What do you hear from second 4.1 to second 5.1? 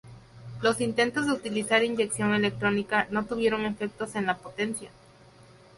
en la potencia.